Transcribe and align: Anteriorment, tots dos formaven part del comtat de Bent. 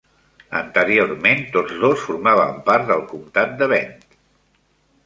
Anteriorment, 0.59 1.43
tots 1.57 1.77
dos 1.83 2.07
formaven 2.07 2.59
part 2.71 2.89
del 2.91 3.05
comtat 3.13 3.55
de 3.63 3.71
Bent. 3.77 3.95